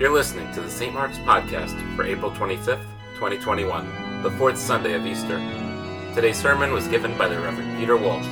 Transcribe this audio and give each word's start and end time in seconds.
You're 0.00 0.14
listening 0.14 0.50
to 0.54 0.62
the 0.62 0.70
St. 0.70 0.94
Mark's 0.94 1.18
Podcast 1.18 1.76
for 1.94 2.06
April 2.06 2.30
25th, 2.30 2.86
2021, 3.16 4.22
the 4.22 4.30
fourth 4.30 4.56
Sunday 4.56 4.94
of 4.94 5.04
Easter. 5.04 5.36
Today's 6.14 6.38
sermon 6.38 6.72
was 6.72 6.88
given 6.88 7.14
by 7.18 7.28
the 7.28 7.38
Reverend 7.38 7.78
Peter 7.78 7.98
Walsh. 7.98 8.24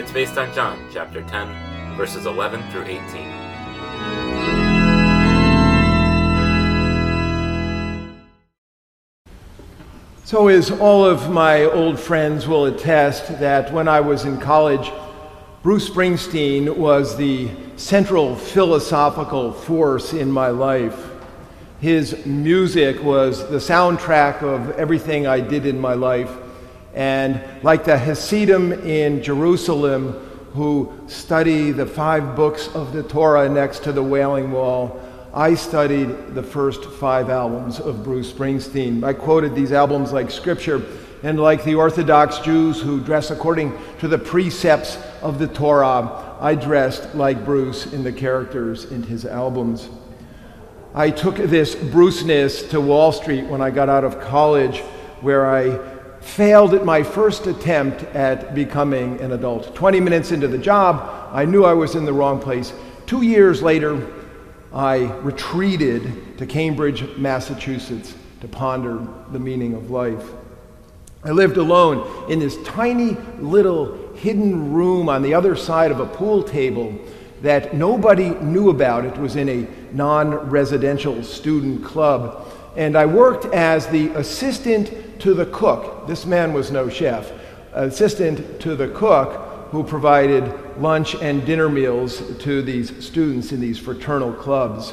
It's 0.00 0.10
based 0.10 0.36
on 0.36 0.52
John 0.52 0.76
chapter 0.92 1.22
10, 1.22 1.96
verses 1.96 2.26
11 2.26 2.60
through 2.72 2.86
18. 2.86 3.06
So, 10.24 10.48
as 10.48 10.72
all 10.72 11.04
of 11.04 11.30
my 11.30 11.62
old 11.66 12.00
friends 12.00 12.48
will 12.48 12.64
attest, 12.64 13.28
that 13.38 13.72
when 13.72 13.86
I 13.86 14.00
was 14.00 14.24
in 14.24 14.40
college, 14.40 14.90
Bruce 15.66 15.90
Springsteen 15.90 16.76
was 16.76 17.16
the 17.16 17.50
central 17.74 18.36
philosophical 18.36 19.52
force 19.52 20.12
in 20.12 20.30
my 20.30 20.46
life. 20.46 21.10
His 21.80 22.24
music 22.24 23.02
was 23.02 23.50
the 23.50 23.56
soundtrack 23.56 24.44
of 24.44 24.70
everything 24.78 25.26
I 25.26 25.40
did 25.40 25.66
in 25.66 25.80
my 25.80 25.94
life. 25.94 26.30
And 26.94 27.42
like 27.64 27.84
the 27.84 27.98
Hasidim 27.98 28.74
in 28.86 29.24
Jerusalem, 29.24 30.12
who 30.54 30.92
study 31.08 31.72
the 31.72 31.86
five 31.86 32.36
books 32.36 32.68
of 32.68 32.92
the 32.92 33.02
Torah 33.02 33.48
next 33.48 33.82
to 33.82 33.92
the 33.92 34.04
Wailing 34.04 34.52
Wall, 34.52 35.00
I 35.34 35.56
studied 35.56 36.36
the 36.36 36.44
first 36.44 36.84
five 36.84 37.28
albums 37.28 37.80
of 37.80 38.04
Bruce 38.04 38.32
Springsteen. 38.32 39.02
I 39.02 39.14
quoted 39.14 39.56
these 39.56 39.72
albums 39.72 40.12
like 40.12 40.30
scripture, 40.30 40.80
and 41.22 41.40
like 41.40 41.64
the 41.64 41.74
Orthodox 41.74 42.38
Jews 42.38 42.80
who 42.80 43.00
dress 43.00 43.30
according 43.30 43.76
to 44.00 44.08
the 44.08 44.18
precepts 44.18 44.98
of 45.22 45.38
the 45.38 45.46
Torah, 45.46 46.36
I 46.40 46.54
dressed 46.54 47.14
like 47.14 47.44
Bruce 47.44 47.92
in 47.92 48.04
the 48.04 48.12
characters 48.12 48.84
in 48.86 49.02
his 49.02 49.24
albums. 49.24 49.88
I 50.94 51.10
took 51.10 51.36
this 51.36 51.74
Bruceness 51.74 52.70
to 52.70 52.80
Wall 52.80 53.12
Street 53.12 53.46
when 53.46 53.60
I 53.60 53.70
got 53.70 53.88
out 53.88 54.04
of 54.04 54.20
college, 54.20 54.80
where 55.20 55.46
I 55.46 55.78
failed 56.20 56.74
at 56.74 56.84
my 56.84 57.02
first 57.02 57.46
attempt 57.46 58.02
at 58.14 58.54
becoming 58.54 59.20
an 59.20 59.32
adult. 59.32 59.74
20 59.74 60.00
minutes 60.00 60.32
into 60.32 60.48
the 60.48 60.58
job, 60.58 61.30
I 61.32 61.44
knew 61.44 61.64
I 61.64 61.74
was 61.74 61.94
in 61.94 62.04
the 62.04 62.12
wrong 62.12 62.40
place. 62.40 62.72
Two 63.06 63.22
years 63.22 63.62
later, 63.62 64.06
I 64.72 65.04
retreated 65.20 66.38
to 66.38 66.46
Cambridge, 66.46 67.04
Massachusetts 67.16 68.14
to 68.40 68.48
ponder 68.48 69.06
the 69.32 69.38
meaning 69.38 69.74
of 69.74 69.90
life. 69.90 70.30
I 71.26 71.30
lived 71.30 71.56
alone 71.56 72.30
in 72.30 72.38
this 72.38 72.56
tiny 72.62 73.16
little 73.40 74.14
hidden 74.14 74.72
room 74.72 75.08
on 75.08 75.22
the 75.22 75.34
other 75.34 75.56
side 75.56 75.90
of 75.90 75.98
a 75.98 76.06
pool 76.06 76.44
table 76.44 76.96
that 77.42 77.74
nobody 77.74 78.30
knew 78.30 78.70
about. 78.70 79.04
It 79.04 79.18
was 79.18 79.34
in 79.34 79.48
a 79.48 79.66
non 79.92 80.34
residential 80.48 81.24
student 81.24 81.84
club. 81.84 82.46
And 82.76 82.96
I 82.96 83.06
worked 83.06 83.52
as 83.52 83.88
the 83.88 84.10
assistant 84.10 85.18
to 85.20 85.34
the 85.34 85.46
cook. 85.46 86.06
This 86.06 86.26
man 86.26 86.52
was 86.52 86.70
no 86.70 86.88
chef, 86.88 87.32
assistant 87.72 88.60
to 88.60 88.76
the 88.76 88.88
cook 88.88 89.68
who 89.72 89.82
provided 89.82 90.44
lunch 90.78 91.16
and 91.16 91.44
dinner 91.44 91.68
meals 91.68 92.22
to 92.38 92.62
these 92.62 93.04
students 93.04 93.50
in 93.50 93.60
these 93.60 93.80
fraternal 93.80 94.32
clubs. 94.32 94.92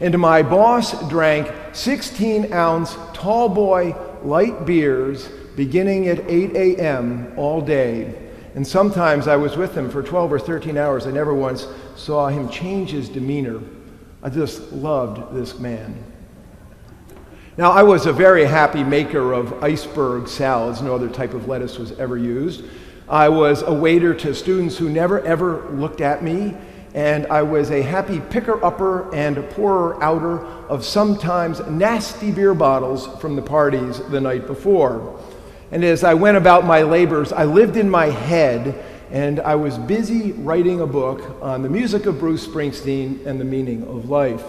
And 0.00 0.18
my 0.18 0.42
boss 0.42 1.06
drank 1.08 1.52
16 1.74 2.52
ounce 2.52 2.96
tall 3.12 3.50
boy 3.50 3.94
light 4.26 4.66
beers 4.66 5.28
beginning 5.56 6.08
at 6.08 6.20
8 6.28 6.54
a.m. 6.54 7.32
all 7.36 7.60
day. 7.60 8.30
And 8.54 8.66
sometimes 8.66 9.28
I 9.28 9.36
was 9.36 9.56
with 9.56 9.76
him 9.76 9.90
for 9.90 10.02
12 10.02 10.32
or 10.32 10.38
13 10.38 10.76
hours. 10.76 11.06
I 11.06 11.10
never 11.10 11.34
once 11.34 11.66
saw 11.94 12.28
him 12.28 12.48
change 12.48 12.90
his 12.90 13.08
demeanor. 13.08 13.60
I 14.22 14.30
just 14.30 14.72
loved 14.72 15.34
this 15.34 15.58
man. 15.58 16.02
Now, 17.58 17.70
I 17.70 17.82
was 17.82 18.06
a 18.06 18.12
very 18.12 18.44
happy 18.44 18.84
maker 18.84 19.32
of 19.32 19.62
iceberg 19.62 20.28
salads. 20.28 20.82
No 20.82 20.94
other 20.94 21.08
type 21.08 21.32
of 21.32 21.48
lettuce 21.48 21.78
was 21.78 21.92
ever 21.98 22.18
used. 22.18 22.64
I 23.08 23.28
was 23.28 23.62
a 23.62 23.72
waiter 23.72 24.14
to 24.14 24.34
students 24.34 24.76
who 24.76 24.90
never 24.90 25.20
ever 25.22 25.68
looked 25.70 26.00
at 26.00 26.22
me, 26.22 26.54
and 26.96 27.26
I 27.26 27.42
was 27.42 27.70
a 27.70 27.82
happy 27.82 28.20
picker 28.20 28.64
upper 28.64 29.14
and 29.14 29.36
pourer 29.50 30.02
outer 30.02 30.46
of 30.68 30.82
sometimes 30.82 31.60
nasty 31.66 32.32
beer 32.32 32.54
bottles 32.54 33.06
from 33.20 33.36
the 33.36 33.42
parties 33.42 34.00
the 34.08 34.20
night 34.20 34.46
before. 34.46 35.20
And 35.70 35.84
as 35.84 36.04
I 36.04 36.14
went 36.14 36.38
about 36.38 36.64
my 36.64 36.80
labors, 36.80 37.34
I 37.34 37.44
lived 37.44 37.76
in 37.76 37.90
my 37.90 38.06
head 38.06 38.82
and 39.10 39.40
I 39.40 39.56
was 39.56 39.76
busy 39.76 40.32
writing 40.32 40.80
a 40.80 40.86
book 40.86 41.36
on 41.42 41.62
the 41.62 41.68
music 41.68 42.06
of 42.06 42.18
Bruce 42.18 42.46
Springsteen 42.46 43.26
and 43.26 43.38
the 43.38 43.44
meaning 43.44 43.86
of 43.86 44.08
life. 44.08 44.44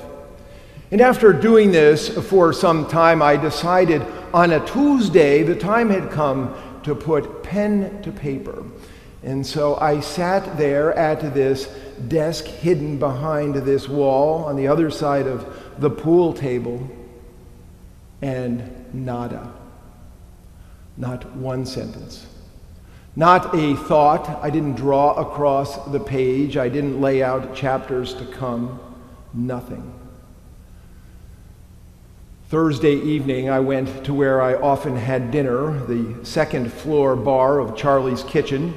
And 0.90 1.02
after 1.02 1.34
doing 1.34 1.74
this 1.74 2.08
for 2.30 2.54
some 2.54 2.88
time, 2.88 3.22
I 3.22 3.36
decided 3.36 4.02
on 4.34 4.54
a 4.54 4.66
Tuesday 4.66 5.44
the 5.44 5.54
time 5.54 5.90
had 5.90 6.12
come 6.12 6.56
to 6.84 6.96
put 6.96 7.44
pen 7.44 8.02
to 8.04 8.12
paper. 8.14 8.64
And 9.22 9.46
so 9.46 9.76
I 9.76 10.00
sat 10.00 10.58
there 10.58 10.94
at 10.94 11.34
this 11.34 11.68
desk 12.08 12.46
hidden 12.46 13.00
behind 13.00 13.56
this 13.56 13.88
wall 13.88 14.46
on 14.46 14.56
the 14.56 14.68
other 14.68 14.90
side 14.90 15.28
of 15.28 15.46
the 15.80 15.90
pool 15.90 16.34
table, 16.34 16.90
and 18.22 18.94
nada. 18.94 19.54
Not 20.98 21.36
one 21.36 21.66
sentence. 21.66 22.26
Not 23.16 23.56
a 23.56 23.76
thought. 23.76 24.44
I 24.44 24.50
didn't 24.50 24.76
draw 24.76 25.14
across 25.14 25.78
the 25.92 26.00
page. 26.00 26.58
I 26.58 26.70
didn't 26.70 27.02
lay 27.02 27.24
out 27.24 27.56
chapters 27.56 28.14
to 28.16 28.26
come. 28.26 28.80
Nothing. 29.34 29.94
Thursday 32.50 32.96
evening, 32.96 33.50
I 33.50 33.60
went 33.60 34.06
to 34.06 34.14
where 34.14 34.42
I 34.42 34.56
often 34.56 34.96
had 34.96 35.32
dinner, 35.32 35.86
the 35.86 36.24
second 36.24 36.72
floor 36.72 37.16
bar 37.16 37.60
of 37.60 37.76
Charlie's 37.76 38.24
Kitchen, 38.24 38.74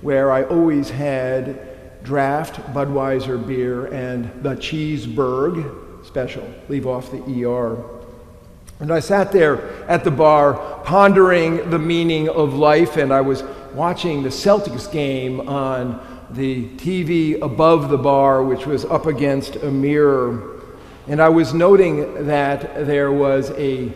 where 0.00 0.32
I 0.32 0.42
always 0.44 0.90
had 0.90 1.71
draft 2.02 2.54
Budweiser 2.74 3.44
beer 3.46 3.86
and 3.86 4.24
the 4.42 4.54
Cheeseburg 4.56 6.04
special. 6.04 6.48
Leave 6.68 6.86
off 6.86 7.10
the 7.10 7.44
ER. 7.44 8.02
And 8.80 8.92
I 8.92 8.98
sat 8.98 9.30
there 9.30 9.86
at 9.86 10.02
the 10.02 10.10
bar 10.10 10.54
pondering 10.84 11.70
the 11.70 11.78
meaning 11.78 12.28
of 12.28 12.54
life, 12.54 12.96
and 12.96 13.12
I 13.12 13.20
was 13.20 13.44
watching 13.74 14.22
the 14.22 14.28
Celtics 14.28 14.90
game 14.90 15.48
on 15.48 16.04
the 16.30 16.68
TV 16.70 17.40
above 17.40 17.90
the 17.90 17.98
bar, 17.98 18.42
which 18.42 18.66
was 18.66 18.84
up 18.84 19.06
against 19.06 19.56
a 19.56 19.70
mirror. 19.70 20.60
And 21.06 21.22
I 21.22 21.28
was 21.28 21.54
noting 21.54 22.26
that 22.26 22.86
there 22.86 23.12
was 23.12 23.50
a, 23.52 23.92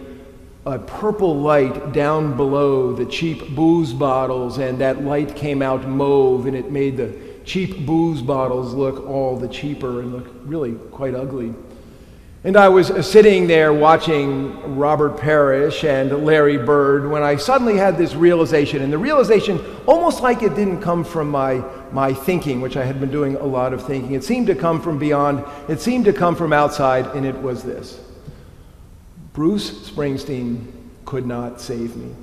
a 0.64 0.78
purple 0.78 1.36
light 1.36 1.92
down 1.92 2.36
below 2.36 2.92
the 2.92 3.06
cheap 3.06 3.56
booze 3.56 3.92
bottles, 3.92 4.58
and 4.58 4.78
that 4.78 5.02
light 5.02 5.34
came 5.34 5.62
out 5.62 5.88
mauve, 5.88 6.46
and 6.46 6.56
it 6.56 6.70
made 6.70 6.96
the 6.96 7.25
cheap 7.46 7.86
booze 7.86 8.20
bottles 8.20 8.74
look 8.74 9.06
all 9.06 9.36
the 9.36 9.48
cheaper 9.48 10.00
and 10.00 10.12
look 10.12 10.26
really 10.44 10.72
quite 10.90 11.14
ugly. 11.14 11.54
And 12.44 12.56
I 12.56 12.68
was 12.68 12.88
sitting 13.08 13.46
there 13.46 13.72
watching 13.72 14.76
Robert 14.76 15.18
Parrish 15.18 15.82
and 15.82 16.24
Larry 16.24 16.58
Bird 16.58 17.10
when 17.10 17.22
I 17.22 17.36
suddenly 17.36 17.76
had 17.76 17.96
this 17.96 18.14
realization. 18.14 18.82
And 18.82 18.92
the 18.92 18.98
realization, 18.98 19.60
almost 19.86 20.22
like 20.22 20.42
it 20.42 20.54
didn't 20.54 20.80
come 20.80 21.02
from 21.02 21.28
my, 21.28 21.64
my 21.90 22.12
thinking, 22.12 22.60
which 22.60 22.76
I 22.76 22.84
had 22.84 23.00
been 23.00 23.10
doing 23.10 23.36
a 23.36 23.44
lot 23.44 23.72
of 23.72 23.84
thinking, 23.84 24.14
it 24.14 24.22
seemed 24.22 24.46
to 24.48 24.54
come 24.54 24.80
from 24.80 24.98
beyond, 24.98 25.44
it 25.68 25.80
seemed 25.80 26.04
to 26.04 26.12
come 26.12 26.36
from 26.36 26.52
outside, 26.52 27.06
and 27.16 27.24
it 27.26 27.36
was 27.36 27.62
this 27.62 28.00
Bruce 29.32 29.90
Springsteen 29.90 30.66
could 31.04 31.26
not 31.26 31.60
save 31.60 31.96
me. 31.96 32.14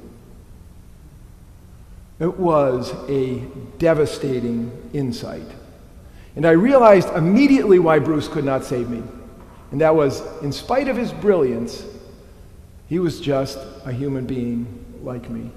It 2.23 2.39
was 2.39 2.93
a 3.09 3.39
devastating 3.79 4.71
insight. 4.93 5.45
And 6.37 6.45
I 6.45 6.51
realized 6.51 7.09
immediately 7.09 7.79
why 7.79 7.99
Bruce 7.99 8.29
could 8.29 8.45
not 8.45 8.63
save 8.63 8.89
me. 8.89 9.03
And 9.71 9.81
that 9.81 9.93
was, 9.93 10.21
in 10.41 10.53
spite 10.53 10.87
of 10.87 10.95
his 10.95 11.11
brilliance, 11.11 11.83
he 12.87 12.97
was 12.97 13.19
just 13.19 13.59
a 13.83 13.91
human 13.91 14.25
being 14.25 15.01
like 15.03 15.29
me. 15.29 15.51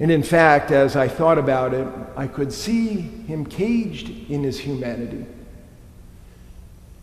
And 0.00 0.10
in 0.10 0.22
fact, 0.22 0.70
as 0.70 0.96
I 0.96 1.06
thought 1.06 1.36
about 1.36 1.74
it, 1.74 1.86
I 2.16 2.26
could 2.26 2.50
see 2.50 2.92
him 3.02 3.44
caged 3.44 4.30
in 4.30 4.42
his 4.42 4.58
humanity. 4.58 5.26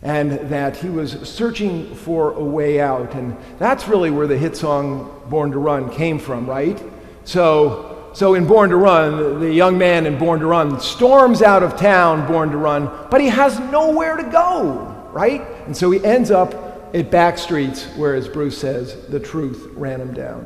And 0.01 0.31
that 0.49 0.75
he 0.77 0.89
was 0.89 1.11
searching 1.29 1.93
for 1.93 2.31
a 2.31 2.43
way 2.43 2.81
out. 2.81 3.13
And 3.13 3.37
that's 3.59 3.87
really 3.87 4.09
where 4.09 4.25
the 4.25 4.39
hit 4.39 4.57
song 4.57 5.21
Born 5.29 5.51
to 5.51 5.59
Run 5.59 5.91
came 5.91 6.17
from, 6.17 6.49
right? 6.49 6.81
So, 7.25 8.11
so 8.13 8.33
in 8.35 8.47
Born 8.47 8.69
to 8.69 8.77
Run, 8.77 9.39
the 9.41 9.53
young 9.53 9.77
man 9.77 10.05
in 10.05 10.17
Born 10.17 10.39
to 10.39 10.45
Run 10.45 10.79
storms 10.79 11.41
out 11.41 11.61
of 11.61 11.77
town, 11.77 12.25
Born 12.31 12.51
to 12.51 12.57
Run, 12.57 12.89
but 13.11 13.19
he 13.19 13.27
has 13.27 13.59
nowhere 13.59 14.15
to 14.15 14.23
go 14.23 14.95
right? 15.15 15.47
And 15.65 15.75
so 15.75 15.89
he 15.91 16.03
ends 16.03 16.29
up 16.29 16.53
at 16.93 17.09
back 17.09 17.37
streets 17.37 17.85
where, 17.95 18.15
as 18.15 18.27
Bruce 18.27 18.57
says, 18.57 19.07
the 19.07 19.19
truth 19.19 19.71
ran 19.73 20.01
him 20.01 20.13
down. 20.13 20.45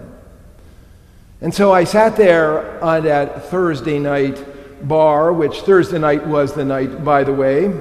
And 1.42 1.52
so 1.52 1.74
I 1.74 1.86
sat 1.86 2.16
there 2.16 2.82
on 2.84 3.04
that 3.06 3.46
Thursday 3.46 3.98
night 3.98 4.88
bar, 4.88 5.34
which 5.34 5.62
Thursday 5.62 5.98
night 5.98 6.26
was 6.26 6.54
the 6.54 6.64
night, 6.64 7.04
by 7.04 7.24
the 7.24 7.34
way, 7.34 7.74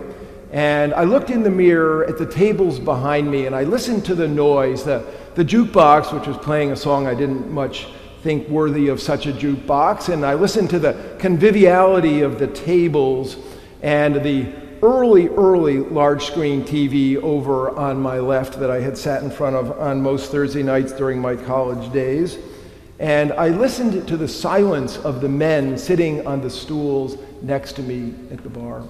And 0.51 0.95
I 0.95 1.05
looked 1.05 1.29
in 1.29 1.43
the 1.43 1.51
mirror 1.51 2.07
at 2.07 2.17
the 2.17 2.25
tables 2.25 2.79
behind 2.79 3.31
me 3.31 3.45
and 3.45 3.55
I 3.55 3.65
listened 3.65 4.07
to 4.07 4.15
the 4.15 4.27
noise, 4.27 4.83
the, 4.83 5.05
the 5.35 5.45
jukebox, 5.45 6.15
which 6.19 6.27
was 6.27 6.39
playing 6.39 6.73
a 6.73 6.77
song 6.77 7.07
I 7.07 7.15
didn't 7.15 7.53
much 7.53 7.89
think 8.23 8.49
worthy 8.49 8.89
of 8.89 9.01
such 9.01 9.27
a 9.27 9.33
jukebox. 9.33 10.13
And 10.13 10.25
I 10.25 10.35
listened 10.35 10.71
to 10.71 10.79
the 10.79 11.17
conviviality 11.19 12.23
of 12.23 12.39
the 12.39 12.49
tables 12.49 13.37
and 13.83 14.17
the 14.17 14.53
early, 14.83 15.29
early 15.29 15.79
large 15.79 16.25
screen 16.25 16.63
TV 16.63 17.17
over 17.17 17.71
on 17.77 18.01
my 18.01 18.19
left 18.19 18.59
that 18.61 18.71
I 18.71 18.81
had 18.81 18.97
sat 18.97 19.23
in 19.23 19.31
front 19.31 19.57
of 19.57 19.79
on 19.79 20.01
most 20.03 20.31
Thursday 20.31 20.63
nights 20.63 20.93
during 20.93 21.21
my 21.21 21.37
college 21.37 21.93
days. 21.93 22.39
And 22.99 23.33
I 23.33 23.49
listened 23.49 24.09
to 24.09 24.17
the 24.17 24.27
silence 24.27 24.97
of 24.99 25.21
the 25.21 25.29
men 25.29 25.79
sitting 25.79 26.27
on 26.27 26.41
the 26.41 26.51
stools 26.51 27.17
next 27.43 27.75
to 27.75 27.83
me 27.83 28.15
at 28.33 28.43
the 28.43 28.49
bar. 28.49 28.83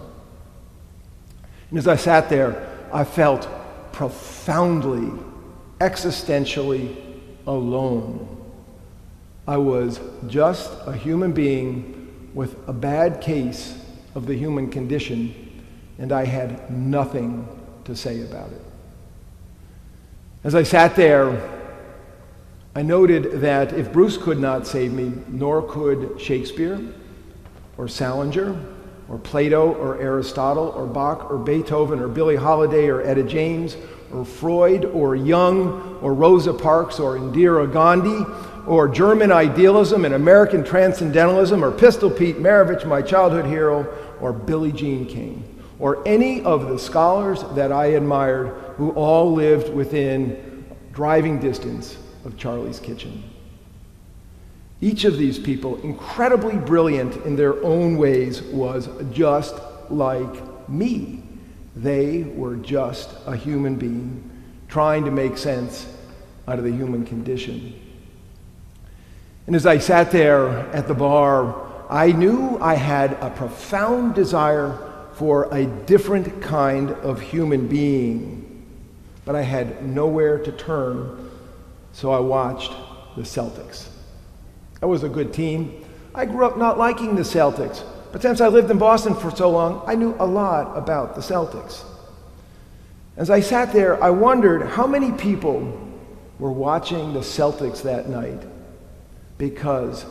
And 1.71 1.79
as 1.79 1.87
I 1.87 1.97
sat 1.97 2.31
there, 2.31 2.75
I 2.93 3.05
felt 3.05 3.47
profoundly, 3.93 5.13
existentially 5.81 6.97
alone. 7.47 8.48
I 9.49 9.57
was 9.57 9.99
just 10.27 10.71
a 10.87 10.93
human 10.93 11.33
being 11.33 12.31
with 12.35 12.69
a 12.69 12.73
bad 12.75 13.23
case 13.23 13.83
of 14.15 14.27
the 14.27 14.35
human 14.35 14.69
condition, 14.69 15.65
and 15.99 16.13
I 16.13 16.27
had 16.27 16.71
nothing 16.71 17.49
to 17.85 17.97
say 17.97 18.21
about 18.21 18.51
it. 18.51 18.61
As 20.45 20.55
I 20.55 20.65
sat 20.65 20.97
there, 20.97 21.51
I 22.75 22.83
noted 22.83 23.41
that 23.41 23.73
if 23.73 23.91
Bruce 23.91 24.19
could 24.19 24.39
not 24.39 24.67
save 24.67 24.93
me, 24.93 25.15
nor 25.29 25.63
could 25.63 26.21
Shakespeare 26.21 26.79
or 27.79 27.89
Salinger 27.89 28.55
or 29.09 29.17
Plato 29.17 29.73
or 29.73 29.99
Aristotle 29.99 30.75
or 30.77 30.87
Bach 30.87 31.31
or 31.31 31.39
Beethoven 31.39 32.01
or 32.01 32.09
Billie 32.09 32.37
Holiday 32.37 32.89
or 32.89 33.01
Etta 33.01 33.23
James 33.23 33.79
or 34.13 34.27
Freud 34.27 34.85
or 34.85 35.17
Jung 35.17 35.99
or 36.03 36.13
Rosa 36.13 36.53
Parks 36.53 37.01
or 37.01 37.17
Indira 37.17 37.71
Gandhi 37.73 38.27
or 38.69 38.89
German 38.89 39.33
idealism 39.33 40.05
and 40.05 40.15
American 40.15 40.63
transcendentalism 40.63 41.65
or 41.65 41.71
Pistol 41.71 42.11
Pete 42.11 42.37
Maravich, 42.37 42.87
my 42.87 43.03
childhood 43.03 43.47
hero, 43.47 43.87
or 44.21 44.33
Billie 44.33 44.73
Jean 44.73 45.07
King 45.07 45.59
or 45.79 46.07
any 46.07 46.43
of 46.43 46.69
the 46.69 46.79
scholars 46.79 47.45
that 47.55 47.71
I 47.73 47.87
admired 47.87 48.49
who 48.77 48.91
all 48.91 49.33
lived 49.33 49.73
within 49.73 50.65
driving 50.93 51.39
distance 51.39 51.97
of 52.25 52.37
Charlie's 52.37 52.81
Kitchen. 52.81 53.23
Each 54.81 55.05
of 55.05 55.19
these 55.19 55.39
people, 55.39 55.81
incredibly 55.83 56.57
brilliant 56.57 57.17
in 57.25 57.37
their 57.37 57.63
own 57.65 57.97
ways, 57.97 58.43
was 58.43 58.89
just 59.13 59.57
like 59.91 60.69
me. 60.69 61.23
They 61.75 62.23
were 62.23 62.57
just 62.57 63.11
a 63.27 63.37
human 63.37 63.77
being 63.77 64.31
trying 64.69 65.05
to 65.05 65.11
make 65.11 65.39
sense 65.39 65.93
out 66.47 66.59
of 66.59 66.65
the 66.65 66.73
human 66.73 67.05
condition. 67.05 67.81
And 69.49 69.57
as 69.57 69.65
I 69.65 69.79
sat 69.79 70.11
there 70.11 70.51
at 70.75 70.89
the 70.89 70.95
bar, 70.95 71.67
I 71.89 72.13
knew 72.13 72.59
I 72.61 72.75
had 72.75 73.15
a 73.15 73.31
profound 73.31 74.15
desire 74.15 74.79
for 75.15 75.49
a 75.51 75.65
different 75.65 76.43
kind 76.43 76.91
of 76.91 77.19
human 77.19 77.67
being, 77.67 78.63
but 79.25 79.35
I 79.35 79.41
had 79.41 79.83
nowhere 79.89 80.37
to 80.37 80.53
turn, 80.53 81.31
so 81.93 82.11
I 82.11 82.19
watched 82.19 82.73
the 83.17 83.23
Celtics. 83.23 83.89
That 84.81 84.89
was 84.89 85.03
a 85.03 85.09
good 85.09 85.33
team. 85.33 85.83
I 86.15 86.27
grew 86.27 86.45
up 86.45 86.59
not 86.59 86.77
liking 86.77 87.17
the 87.17 87.23
Celtics, 87.23 87.83
but 88.13 88.21
since 88.21 88.43
I 88.43 88.49
lived 88.49 88.71
in 88.71 88.77
Boston 88.77 89.15
for 89.15 89.31
so 89.31 89.49
long, 89.49 89.83
I 89.87 89.95
knew 89.95 90.15
a 90.19 90.27
lot 90.27 90.77
about 90.77 91.15
the 91.15 91.23
Celtics. 91.23 91.85
As 93.17 93.31
I 93.31 93.41
sat 93.41 93.73
there, 93.73 94.05
I 94.05 94.11
wondered 94.11 94.67
how 94.67 94.87
many 94.87 95.11
people 95.13 95.89
were 96.39 96.53
watching 96.53 97.15
the 97.15 97.21
Celtics 97.21 97.81
that 97.81 98.11
night 98.11 98.43
because 99.39 100.05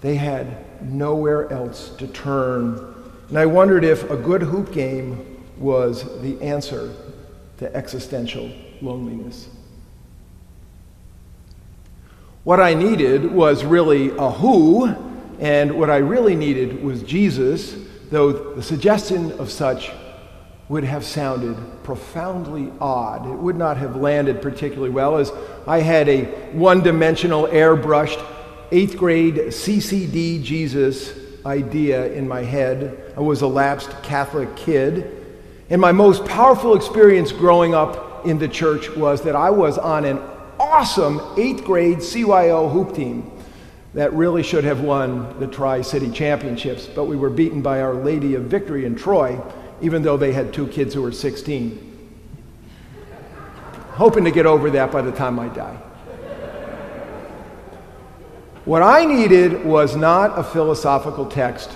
they 0.00 0.14
had 0.14 0.82
nowhere 0.82 1.50
else 1.52 1.90
to 1.96 2.06
turn. 2.06 2.94
And 3.28 3.38
I 3.38 3.46
wondered 3.46 3.82
if 3.82 4.08
a 4.10 4.16
good 4.16 4.42
hoop 4.42 4.72
game 4.72 5.42
was 5.58 6.04
the 6.20 6.40
answer 6.42 6.92
to 7.58 7.74
existential 7.74 8.52
loneliness. 8.82 9.48
What 12.44 12.60
I 12.60 12.74
needed 12.74 13.32
was 13.32 13.64
really 13.64 14.10
a 14.16 14.30
who, 14.30 14.94
and 15.40 15.72
what 15.72 15.90
I 15.90 15.96
really 15.96 16.36
needed 16.36 16.82
was 16.84 17.02
Jesus, 17.02 17.74
though 18.10 18.54
the 18.54 18.62
suggestion 18.62 19.32
of 19.40 19.50
such 19.50 19.90
would 20.68 20.84
have 20.84 21.04
sounded 21.04 21.56
profoundly 21.82 22.72
odd. 22.80 23.26
It 23.26 23.36
would 23.36 23.56
not 23.56 23.76
have 23.78 23.96
landed 23.96 24.42
particularly 24.42 24.90
well, 24.90 25.16
as 25.16 25.32
I 25.66 25.80
had 25.80 26.08
a 26.08 26.24
one 26.52 26.82
dimensional, 26.82 27.46
airbrushed, 27.46 28.24
eighth 28.70 28.96
grade 28.96 29.36
CCD 29.36 30.42
Jesus 30.42 31.12
idea 31.46 32.12
in 32.12 32.26
my 32.26 32.42
head. 32.42 33.12
I 33.16 33.20
was 33.20 33.42
a 33.42 33.46
lapsed 33.46 33.90
Catholic 34.02 34.54
kid. 34.56 35.24
And 35.70 35.80
my 35.80 35.92
most 35.92 36.24
powerful 36.24 36.76
experience 36.76 37.32
growing 37.32 37.74
up 37.74 38.26
in 38.26 38.38
the 38.38 38.48
church 38.48 38.90
was 38.90 39.22
that 39.22 39.36
I 39.36 39.50
was 39.50 39.78
on 39.78 40.04
an 40.04 40.20
awesome 40.58 41.20
eighth 41.36 41.64
grade 41.64 41.98
CYO 41.98 42.70
hoop 42.70 42.94
team 42.94 43.30
that 43.94 44.12
really 44.12 44.42
should 44.42 44.64
have 44.64 44.80
won 44.80 45.38
the 45.40 45.46
Tri 45.46 45.80
City 45.80 46.10
Championships, 46.10 46.86
but 46.86 47.04
we 47.04 47.16
were 47.16 47.30
beaten 47.30 47.62
by 47.62 47.80
Our 47.80 47.94
Lady 47.94 48.34
of 48.34 48.44
Victory 48.44 48.84
in 48.84 48.94
Troy, 48.94 49.40
even 49.80 50.02
though 50.02 50.16
they 50.16 50.32
had 50.32 50.52
two 50.52 50.66
kids 50.68 50.92
who 50.92 51.02
were 51.02 51.12
16. 51.12 51.82
Hoping 53.92 54.24
to 54.24 54.30
get 54.30 54.44
over 54.44 54.70
that 54.70 54.92
by 54.92 55.00
the 55.00 55.12
time 55.12 55.38
I 55.38 55.48
die. 55.48 55.78
What 58.66 58.82
I 58.82 59.04
needed 59.04 59.64
was 59.64 59.94
not 59.94 60.36
a 60.36 60.42
philosophical 60.42 61.24
text, 61.26 61.70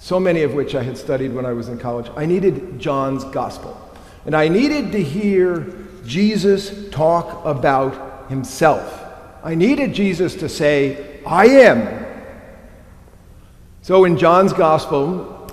so 0.00 0.18
many 0.18 0.42
of 0.42 0.52
which 0.52 0.74
I 0.74 0.82
had 0.82 0.98
studied 0.98 1.32
when 1.32 1.46
I 1.46 1.52
was 1.52 1.68
in 1.68 1.78
college. 1.78 2.10
I 2.16 2.26
needed 2.26 2.80
John's 2.80 3.22
gospel. 3.22 3.80
And 4.26 4.34
I 4.34 4.48
needed 4.48 4.90
to 4.92 5.02
hear 5.02 5.72
Jesus 6.04 6.90
talk 6.90 7.44
about 7.44 8.28
himself. 8.28 9.00
I 9.44 9.54
needed 9.54 9.94
Jesus 9.94 10.34
to 10.36 10.48
say, 10.48 11.20
I 11.24 11.46
am. 11.46 12.04
So 13.82 14.04
in 14.04 14.18
John's 14.18 14.52
Gospel, 14.52 15.48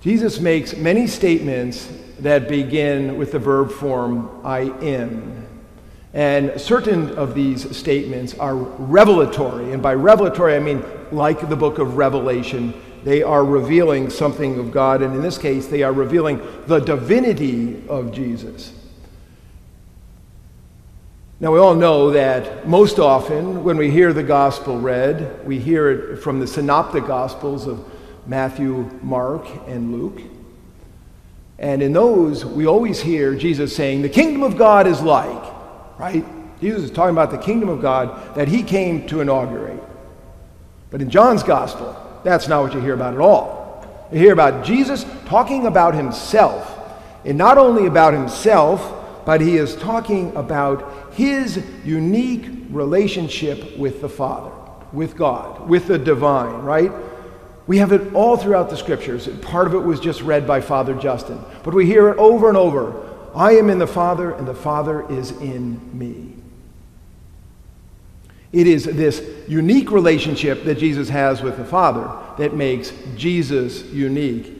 Jesus 0.00 0.40
makes 0.40 0.74
many 0.74 1.06
statements 1.06 1.86
that 2.20 2.48
begin 2.48 3.18
with 3.18 3.32
the 3.32 3.38
verb 3.38 3.70
form, 3.70 4.40
I 4.42 4.60
am. 4.60 5.47
And 6.18 6.60
certain 6.60 7.16
of 7.16 7.32
these 7.32 7.76
statements 7.76 8.36
are 8.40 8.56
revelatory. 8.56 9.72
And 9.72 9.80
by 9.80 9.94
revelatory, 9.94 10.56
I 10.56 10.58
mean 10.58 10.82
like 11.12 11.48
the 11.48 11.54
book 11.54 11.78
of 11.78 11.96
Revelation. 11.96 12.74
They 13.04 13.22
are 13.22 13.44
revealing 13.44 14.10
something 14.10 14.58
of 14.58 14.72
God. 14.72 15.00
And 15.00 15.14
in 15.14 15.22
this 15.22 15.38
case, 15.38 15.68
they 15.68 15.84
are 15.84 15.92
revealing 15.92 16.42
the 16.66 16.80
divinity 16.80 17.84
of 17.88 18.10
Jesus. 18.10 18.72
Now, 21.38 21.52
we 21.52 21.60
all 21.60 21.76
know 21.76 22.10
that 22.10 22.66
most 22.66 22.98
often 22.98 23.62
when 23.62 23.76
we 23.76 23.88
hear 23.88 24.12
the 24.12 24.24
gospel 24.24 24.76
read, 24.76 25.46
we 25.46 25.60
hear 25.60 25.88
it 25.88 26.16
from 26.16 26.40
the 26.40 26.48
synoptic 26.48 27.06
gospels 27.06 27.68
of 27.68 27.88
Matthew, 28.26 28.90
Mark, 29.04 29.46
and 29.68 29.92
Luke. 29.92 30.20
And 31.60 31.80
in 31.80 31.92
those, 31.92 32.44
we 32.44 32.66
always 32.66 33.00
hear 33.00 33.36
Jesus 33.36 33.76
saying, 33.76 34.02
The 34.02 34.08
kingdom 34.08 34.42
of 34.42 34.56
God 34.56 34.88
is 34.88 35.00
like, 35.00 35.57
right? 35.98 36.24
Jesus 36.60 36.84
is 36.84 36.90
talking 36.90 37.14
about 37.14 37.30
the 37.30 37.38
kingdom 37.38 37.68
of 37.68 37.80
God 37.80 38.34
that 38.34 38.48
he 38.48 38.62
came 38.62 39.06
to 39.08 39.20
inaugurate. 39.20 39.82
But 40.90 41.02
in 41.02 41.10
John's 41.10 41.42
gospel, 41.42 41.96
that's 42.24 42.48
not 42.48 42.62
what 42.62 42.74
you 42.74 42.80
hear 42.80 42.94
about 42.94 43.14
at 43.14 43.20
all. 43.20 44.08
You 44.10 44.18
hear 44.18 44.32
about 44.32 44.64
Jesus 44.64 45.04
talking 45.26 45.66
about 45.66 45.94
himself, 45.94 46.74
and 47.24 47.36
not 47.36 47.58
only 47.58 47.86
about 47.86 48.14
himself, 48.14 48.94
but 49.26 49.40
he 49.40 49.56
is 49.56 49.76
talking 49.76 50.34
about 50.34 51.12
his 51.12 51.62
unique 51.84 52.48
relationship 52.70 53.76
with 53.76 54.00
the 54.00 54.08
Father, 54.08 54.50
with 54.92 55.16
God, 55.16 55.68
with 55.68 55.86
the 55.86 55.98
divine, 55.98 56.62
right? 56.62 56.90
We 57.66 57.76
have 57.78 57.92
it 57.92 58.14
all 58.14 58.38
throughout 58.38 58.70
the 58.70 58.76
scriptures. 58.76 59.28
Part 59.42 59.66
of 59.66 59.74
it 59.74 59.80
was 59.80 60.00
just 60.00 60.22
read 60.22 60.46
by 60.46 60.62
Father 60.62 60.94
Justin, 60.94 61.38
but 61.62 61.74
we 61.74 61.84
hear 61.84 62.08
it 62.08 62.16
over 62.16 62.48
and 62.48 62.56
over. 62.56 63.07
I 63.34 63.52
am 63.52 63.70
in 63.70 63.78
the 63.78 63.86
Father, 63.86 64.32
and 64.32 64.46
the 64.46 64.54
Father 64.54 65.10
is 65.10 65.30
in 65.32 65.98
me. 65.98 66.34
It 68.52 68.66
is 68.66 68.84
this 68.84 69.22
unique 69.46 69.90
relationship 69.90 70.64
that 70.64 70.76
Jesus 70.76 71.08
has 71.08 71.42
with 71.42 71.58
the 71.58 71.64
Father 71.64 72.10
that 72.38 72.54
makes 72.54 72.92
Jesus 73.14 73.84
unique. 73.84 74.54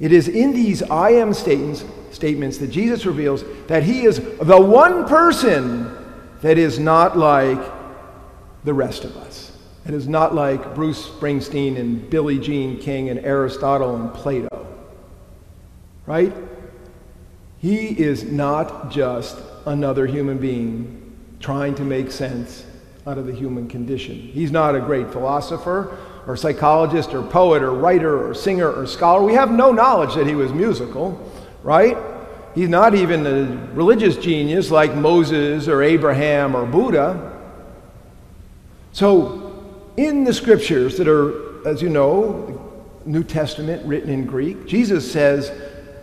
It 0.00 0.12
is 0.12 0.28
in 0.28 0.52
these 0.52 0.82
I 0.82 1.10
am 1.10 1.32
statements 1.32 1.84
statements 2.14 2.58
that 2.58 2.68
Jesus 2.68 3.06
reveals 3.06 3.42
that 3.68 3.82
he 3.82 4.02
is 4.02 4.18
the 4.18 4.60
one 4.60 5.08
person 5.08 5.96
that 6.42 6.58
is 6.58 6.78
not 6.78 7.16
like 7.16 7.58
the 8.64 8.74
rest 8.74 9.04
of 9.04 9.16
us. 9.16 9.56
It 9.86 9.94
is 9.94 10.06
not 10.06 10.34
like 10.34 10.74
Bruce 10.74 11.08
Springsteen 11.08 11.78
and 11.78 12.08
Billie 12.08 12.38
Jean 12.38 12.78
King 12.78 13.08
and 13.08 13.18
Aristotle 13.20 13.96
and 13.96 14.12
Plato. 14.12 14.66
Right? 16.06 16.32
He 17.62 17.96
is 17.98 18.24
not 18.24 18.90
just 18.90 19.38
another 19.66 20.04
human 20.04 20.38
being 20.38 20.98
trying 21.38 21.76
to 21.76 21.84
make 21.84 22.10
sense 22.10 22.66
out 23.06 23.18
of 23.18 23.26
the 23.26 23.32
human 23.32 23.68
condition. 23.68 24.16
He's 24.16 24.50
not 24.50 24.74
a 24.74 24.80
great 24.80 25.12
philosopher 25.12 25.96
or 26.26 26.36
psychologist 26.36 27.14
or 27.14 27.22
poet 27.22 27.62
or 27.62 27.72
writer 27.72 28.28
or 28.28 28.34
singer 28.34 28.70
or 28.70 28.84
scholar. 28.88 29.22
We 29.22 29.34
have 29.34 29.52
no 29.52 29.70
knowledge 29.70 30.16
that 30.16 30.26
he 30.26 30.34
was 30.34 30.52
musical, 30.52 31.20
right? 31.62 31.96
He's 32.56 32.68
not 32.68 32.96
even 32.96 33.26
a 33.26 33.74
religious 33.74 34.16
genius 34.16 34.72
like 34.72 34.96
Moses 34.96 35.68
or 35.68 35.84
Abraham 35.84 36.56
or 36.56 36.66
Buddha. 36.66 37.40
So, 38.90 39.64
in 39.96 40.24
the 40.24 40.34
scriptures 40.34 40.98
that 40.98 41.06
are, 41.06 41.66
as 41.66 41.80
you 41.80 41.88
know, 41.88 42.58
New 43.04 43.22
Testament 43.22 43.86
written 43.86 44.10
in 44.10 44.26
Greek, 44.26 44.66
Jesus 44.66 45.10
says, 45.10 45.52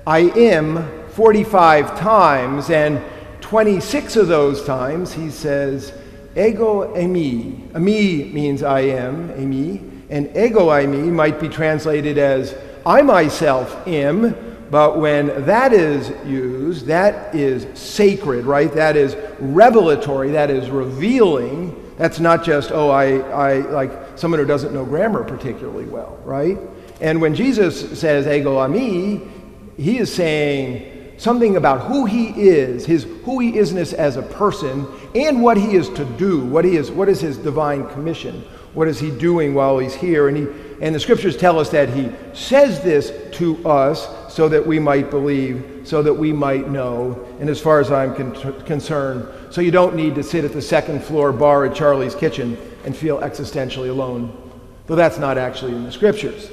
I 0.08 0.20
am 0.20 0.99
45 1.20 2.00
times, 2.00 2.70
and 2.70 3.02
26 3.42 4.16
of 4.16 4.30
those 4.30 4.64
times 4.64 5.12
he 5.12 5.30
says, 5.30 5.92
Ego 6.34 6.96
eimi. 6.96 7.70
Eimi 7.72 8.32
means 8.32 8.64
I 8.64 8.80
am, 8.80 9.28
eimi, 9.32 10.06
and 10.10 10.28
ego 10.28 10.68
eimi 10.68 11.12
might 11.12 11.38
be 11.42 11.50
translated 11.50 12.18
as 12.18 12.56
I 12.86 13.02
myself 13.02 13.86
am, 13.86 14.34
but 14.72 14.98
when 14.98 15.46
that 15.46 15.74
is 15.74 16.08
used, 16.26 16.86
that 16.86 17.36
is 17.36 17.68
sacred, 17.78 18.46
right? 18.46 18.72
That 18.72 18.96
is 18.96 19.18
revelatory, 19.42 20.32
that 20.32 20.50
is 20.50 20.70
revealing. 20.70 21.76
That's 21.98 22.22
not 22.22 22.46
just, 22.46 22.72
oh, 22.72 22.92
I, 22.92 23.18
I 23.18 23.58
like 23.58 23.92
someone 24.16 24.40
who 24.40 24.46
doesn't 24.46 24.74
know 24.74 24.86
grammar 24.86 25.26
particularly 25.26 25.84
well, 25.84 26.18
right? 26.24 26.58
And 27.02 27.20
when 27.20 27.36
Jesus 27.36 28.00
says 28.00 28.26
ego 28.26 28.56
eimi, 28.60 29.30
he 29.76 29.98
is 29.98 30.14
saying, 30.14 30.96
something 31.20 31.58
about 31.58 31.82
who 31.82 32.06
he 32.06 32.30
is, 32.30 32.86
his 32.86 33.04
who 33.04 33.40
he 33.40 33.52
isness 33.54 33.94
as 33.94 34.16
a 34.16 34.24
person, 34.24 34.88
and 35.14 35.44
what 35.44 35.58
he 35.58 35.76
is 35.76 35.90
to 35.90 36.06
do. 36.06 36.44
What 36.46 36.66
he 36.66 36.78
is, 36.78 36.90
what 36.90 37.10
is 37.10 37.20
his 37.20 37.38
divine 37.38 37.88
commission? 37.90 38.42
What 38.74 38.88
is 38.88 39.00
he 39.00 39.12
doing 39.12 39.54
while 39.54 39.78
he's 39.78 39.94
here? 39.94 40.30
And 40.30 40.38
he 40.38 40.48
and 40.82 40.96
the 40.96 41.00
scriptures 41.00 41.36
tell 41.36 41.60
us 41.60 41.70
that 41.72 41.90
he 41.90 42.10
says 42.34 42.82
this 42.82 43.12
to 43.38 43.68
us 43.68 44.08
so 44.34 44.48
that 44.48 44.66
we 44.66 44.80
might 44.80 45.10
believe, 45.10 45.82
so 45.84 46.02
that 46.02 46.14
we 46.14 46.32
might 46.32 46.70
know. 46.70 47.28
And 47.42 47.50
as 47.50 47.60
far 47.60 47.82
as 47.82 47.92
I'm 47.92 48.16
con- 48.16 48.62
concerned, 48.64 49.28
so 49.52 49.60
you 49.60 49.72
don't 49.72 49.96
need 49.96 50.16
to 50.16 50.24
sit 50.24 50.46
at 50.46 50.54
the 50.54 50.62
second 50.62 51.04
floor 51.04 51.34
bar 51.34 51.66
at 51.66 51.76
Charlie's 51.76 52.16
Kitchen 52.16 52.58
and 52.86 52.96
feel 52.96 53.20
existentially 53.20 53.90
alone, 53.90 54.52
though 54.86 54.96
that's 54.96 55.18
not 55.18 55.38
actually 55.38 55.76
in 55.76 55.84
the 55.84 55.92
scriptures. 55.92 56.50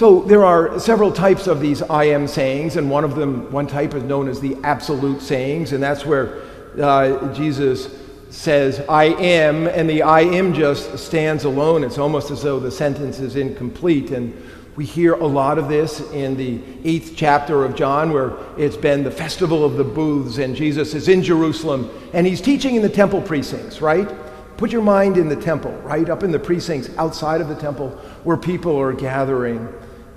So 0.00 0.22
there 0.22 0.46
are 0.46 0.80
several 0.80 1.12
types 1.12 1.46
of 1.46 1.60
these 1.60 1.82
I 1.82 2.04
am 2.04 2.26
sayings, 2.26 2.76
and 2.76 2.88
one 2.88 3.04
of 3.04 3.16
them, 3.16 3.52
one 3.52 3.66
type 3.66 3.92
is 3.92 4.02
known 4.02 4.28
as 4.28 4.40
the 4.40 4.56
absolute 4.62 5.20
sayings, 5.20 5.72
and 5.72 5.82
that's 5.82 6.06
where 6.06 6.40
uh, 6.80 7.30
Jesus 7.34 7.94
says, 8.30 8.80
I 8.88 9.04
am, 9.04 9.66
and 9.66 9.90
the 9.90 10.00
I 10.00 10.22
am 10.22 10.54
just 10.54 10.98
stands 10.98 11.44
alone. 11.44 11.84
It's 11.84 11.98
almost 11.98 12.30
as 12.30 12.42
though 12.42 12.58
the 12.58 12.70
sentence 12.70 13.20
is 13.20 13.36
incomplete. 13.36 14.10
And 14.10 14.34
we 14.74 14.86
hear 14.86 15.16
a 15.16 15.26
lot 15.26 15.58
of 15.58 15.68
this 15.68 16.00
in 16.12 16.34
the 16.34 16.62
eighth 16.82 17.12
chapter 17.14 17.62
of 17.66 17.76
John, 17.76 18.10
where 18.10 18.32
it's 18.56 18.78
been 18.78 19.04
the 19.04 19.10
festival 19.10 19.66
of 19.66 19.74
the 19.74 19.84
booths, 19.84 20.38
and 20.38 20.56
Jesus 20.56 20.94
is 20.94 21.08
in 21.08 21.22
Jerusalem, 21.22 21.90
and 22.14 22.26
he's 22.26 22.40
teaching 22.40 22.74
in 22.74 22.80
the 22.80 22.88
temple 22.88 23.20
precincts, 23.20 23.82
right? 23.82 24.10
Put 24.56 24.72
your 24.72 24.80
mind 24.80 25.18
in 25.18 25.28
the 25.28 25.36
temple, 25.36 25.72
right? 25.82 26.08
Up 26.08 26.22
in 26.22 26.30
the 26.30 26.38
precincts 26.38 26.88
outside 26.96 27.42
of 27.42 27.48
the 27.48 27.54
temple 27.54 27.90
where 28.24 28.38
people 28.38 28.80
are 28.80 28.94
gathering. 28.94 29.68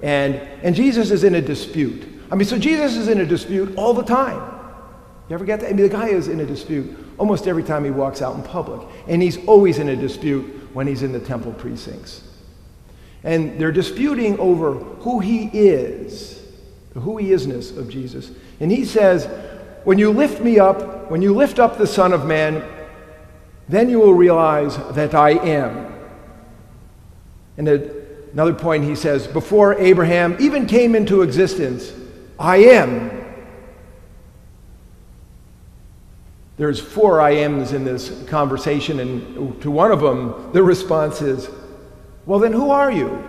And, 0.04 0.36
and 0.62 0.76
Jesus 0.76 1.12
is 1.12 1.24
in 1.24 1.34
a 1.36 1.42
dispute. 1.42 2.06
I 2.30 2.36
mean, 2.36 2.46
so 2.46 2.60
Jesus 2.60 2.98
is 2.98 3.08
in 3.08 3.22
a 3.22 3.26
dispute 3.26 3.76
all 3.78 3.94
the 3.94 4.04
time. 4.04 4.54
You 5.30 5.36
ever 5.36 5.46
get 5.46 5.62
that? 5.62 5.70
I 5.70 5.74
mean, 5.74 5.84
the 5.84 5.90
guy 5.90 6.10
is 6.10 6.28
in 6.28 6.42
a 6.42 6.46
dispute 6.46 6.96
almost 7.18 7.48
every 7.48 7.64
time 7.64 7.86
he 7.86 7.90
walks 7.90 8.22
out 8.22 8.36
in 8.36 8.44
public. 8.44 8.86
And 9.08 9.22
he's 9.22 9.44
always 9.46 9.80
in 9.80 9.88
a 9.88 9.96
dispute 9.96 10.44
when 10.74 10.88
he's 10.88 11.04
in 11.04 11.14
the 11.14 11.22
temple 11.22 11.54
precincts. 11.54 12.22
And 13.24 13.58
they're 13.58 13.72
disputing 13.72 14.38
over 14.40 14.74
who 14.74 15.20
he 15.20 15.46
is, 15.54 16.42
the 16.94 17.00
who 17.00 17.16
he 17.16 17.30
isness 17.30 17.76
of 17.78 17.90
Jesus. 17.90 18.32
And 18.60 18.70
he 18.70 18.84
says, 18.84 19.30
When 19.86 19.98
you 19.98 20.12
lift 20.12 20.42
me 20.42 20.60
up, 20.60 21.10
when 21.10 21.22
you 21.22 21.34
lift 21.34 21.60
up 21.60 21.78
the 21.78 21.88
Son 21.88 22.12
of 22.12 22.26
Man, 22.26 22.62
then 23.70 23.90
you 23.90 24.00
will 24.00 24.14
realize 24.14 24.76
that 24.96 25.16
I 25.16 25.32
am. 25.32 25.94
And 27.56 27.70
it, 27.70 28.03
Another 28.34 28.54
point 28.54 28.84
he 28.84 28.96
says, 28.96 29.28
before 29.28 29.76
Abraham 29.76 30.36
even 30.40 30.66
came 30.66 30.96
into 30.96 31.22
existence, 31.22 31.94
I 32.40 32.58
am. 32.58 33.24
There's 36.58 36.80
four 36.80 37.22
I 37.22 37.32
ams 37.32 37.74
in 37.74 37.84
this 37.84 38.24
conversation, 38.28 39.00
and 39.00 39.62
to 39.62 39.70
one 39.70 39.92
of 39.92 40.02
them, 40.02 40.52
the 40.52 40.64
response 40.64 41.22
is, 41.22 41.50
Well, 42.26 42.40
then 42.40 42.54
who 42.54 42.72
are 42.72 42.92
you? 42.92 43.24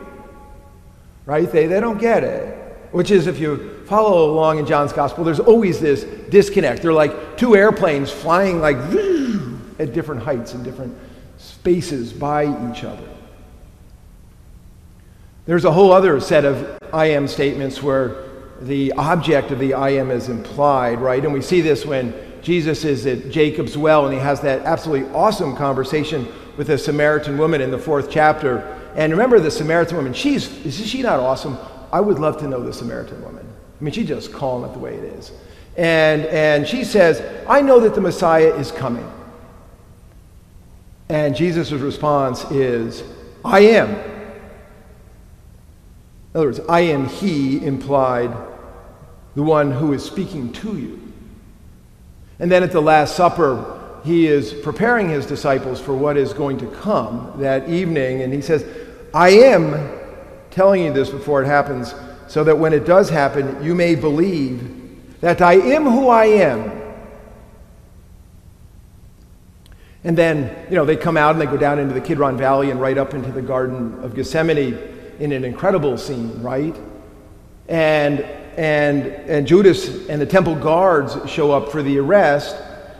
Right? 1.27 1.51
They, 1.51 1.67
they 1.67 1.81
don't 1.81 1.99
get 1.99 2.25
it. 2.25 2.61
Which 2.93 3.11
is, 3.11 3.27
if 3.27 3.39
you 3.39 3.83
follow 3.87 4.31
along 4.31 4.59
in 4.59 4.67
John's 4.67 4.93
gospel, 4.93 5.25
there's 5.25 5.41
always 5.41 5.81
this 5.81 6.05
disconnect. 6.31 6.83
They're 6.83 6.93
like 6.93 7.37
two 7.37 7.57
airplanes 7.57 8.11
flying 8.11 8.61
like 8.61 8.77
at 9.79 9.93
different 9.93 10.23
heights 10.23 10.55
and 10.55 10.65
different 10.65 10.97
spaces 11.37 12.13
by 12.13 12.45
each 12.71 12.85
other. 12.85 13.09
There's 15.47 15.65
a 15.65 15.73
whole 15.73 15.93
other 15.93 16.21
set 16.21 16.45
of 16.45 16.79
I 16.93 17.07
am 17.07 17.29
statements 17.29 17.83
where 17.83 18.25
the 18.63 18.93
object 18.93 19.51
of 19.51 19.59
the 19.59 19.75
I 19.75 19.91
am 19.91 20.11
is 20.11 20.29
implied, 20.29 21.01
right? 21.01 21.23
And 21.23 21.35
we 21.35 21.43
see 21.43 21.61
this 21.61 21.85
when 21.85 22.15
Jesus 22.41 22.85
is 22.85 23.07
at 23.07 23.31
Jacob's 23.31 23.77
well 23.77 24.07
and 24.07 24.15
he 24.15 24.21
has 24.21 24.41
that 24.41 24.63
absolutely 24.63 25.11
awesome 25.15 25.55
conversation 25.57 26.27
with 26.57 26.71
a 26.71 26.79
Samaritan 26.79 27.37
woman 27.37 27.61
in 27.61 27.71
the 27.71 27.79
fourth 27.79 28.11
chapter. 28.11 28.59
And 28.97 29.13
remember 29.13 29.39
the 29.39 29.51
Samaritan 29.51 29.97
woman, 29.97 30.15
she's, 30.15 30.51
is 30.65 30.87
she 30.87 31.03
not 31.03 31.21
awesome? 31.21 31.59
I 31.93 32.01
would 32.01 32.19
love 32.19 32.39
to 32.39 32.49
know 32.49 32.63
the 32.63 32.73
Samaritan 32.73 33.23
woman. 33.23 33.47
I 33.81 33.85
mean, 33.85 33.93
she's 33.93 34.09
just 34.09 34.33
calling 34.33 34.69
it 34.69 34.73
the 34.73 34.79
way 34.79 34.95
it 34.95 35.05
is. 35.05 35.33
And, 35.77 36.25
and 36.27 36.67
she 36.67 36.85
says, 36.85 37.23
I 37.49 37.61
know 37.61 37.81
that 37.81 37.95
the 37.95 38.01
Messiah 38.01 38.55
is 38.55 38.71
coming. 38.71 39.11
And 41.09 41.37
Jesus' 41.37 41.73
response 41.73 42.45
is, 42.51 43.03
I 43.45 43.61
am. 43.61 44.14
In 46.35 46.39
other 46.41 46.49
words, 46.49 46.61
I 46.69 46.81
am 46.81 47.07
He 47.07 47.65
implied 47.65 48.37
the 49.37 49.43
one 49.45 49.71
who 49.71 49.93
is 49.93 50.05
speaking 50.05 50.53
to 50.55 50.77
you. 50.77 51.01
And 52.41 52.51
then 52.51 52.65
at 52.65 52.73
the 52.73 52.83
Last 52.83 53.15
Supper, 53.15 54.01
he 54.05 54.27
is 54.27 54.53
preparing 54.53 55.09
his 55.09 55.27
disciples 55.27 55.81
for 55.81 55.95
what 55.95 56.17
is 56.17 56.33
going 56.33 56.59
to 56.59 56.67
come 56.67 57.33
that 57.39 57.69
evening. 57.69 58.23
And 58.23 58.33
he 58.33 58.41
says, 58.41 58.67
I 59.15 59.31
am 59.31 60.01
telling 60.51 60.83
you 60.83 60.93
this 60.93 61.09
before 61.09 61.41
it 61.41 61.47
happens, 61.47 61.95
so 62.27 62.43
that 62.43 62.59
when 62.59 62.73
it 62.73 62.85
does 62.85 63.09
happen, 63.09 63.63
you 63.63 63.77
may 63.77 63.95
believe 63.95 65.21
that 65.21 65.41
I 65.41 65.55
am 65.55 65.85
who 65.85 66.09
I 66.09 66.25
am. 66.25 66.83
And 70.03 70.19
then, 70.19 70.67
you 70.69 70.75
know, 70.75 70.85
they 70.85 70.97
come 70.97 71.17
out 71.17 71.33
and 71.33 71.41
they 71.41 71.47
go 71.47 71.57
down 71.57 71.79
into 71.79 71.95
the 71.95 72.01
Kidron 72.01 72.37
Valley 72.37 72.71
and 72.73 72.81
right 72.81 72.99
up 72.99 73.15
into 73.15 73.31
the 73.31 73.41
Garden 73.41 73.95
of 74.03 74.17
Gethsemane 74.17 74.94
in 75.19 75.33
an 75.33 75.45
incredible 75.45 75.97
scene, 75.99 76.43
right? 76.43 76.77
And, 77.69 78.21
and, 78.21 79.03
and 79.03 79.47
Judas 79.47 80.09
and 80.09 80.21
the 80.21 80.27
temple 80.27 80.55
guards 80.55 81.17
show 81.31 81.53
up 81.53 81.71
for 81.71 81.83
the 81.83 81.99
arrest. 81.99 82.57